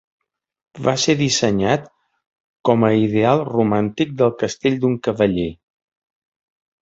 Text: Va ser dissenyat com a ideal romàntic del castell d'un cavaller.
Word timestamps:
Va 0.85 0.93
ser 1.01 1.13
dissenyat 1.17 1.83
com 2.69 2.87
a 2.89 2.89
ideal 3.01 3.43
romàntic 3.51 4.15
del 4.23 4.33
castell 4.39 4.79
d'un 4.85 4.95
cavaller. 5.09 5.49